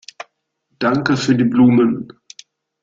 Danke 0.79 1.15
für 1.15 1.35
die 1.35 1.43
Blumen. 1.43 2.11